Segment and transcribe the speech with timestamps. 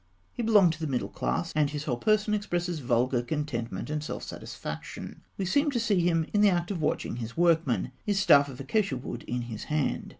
[0.33, 4.23] He belonged to the middle class; and his whole person expresses vulgar contentment and self
[4.23, 5.21] satisfaction.
[5.37, 8.59] We seem to see him in the act of watching his workmen, his staff of
[8.59, 10.09] acacia wood in his hand.